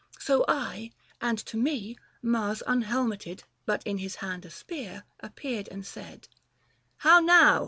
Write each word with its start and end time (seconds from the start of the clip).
So 0.19 0.43
I, 0.47 0.89
and 1.21 1.37
to 1.45 1.57
me, 1.57 1.95
Mars 2.23 2.63
unhelmeted 2.65 3.43
180 3.43 3.43
But 3.67 3.83
in 3.85 3.99
his 3.99 4.15
hand 4.15 4.43
a 4.45 4.49
spear, 4.49 5.03
appeared 5.19 5.67
and 5.69 5.85
said, 5.85 6.27
"How 6.97 7.19
now 7.19 7.59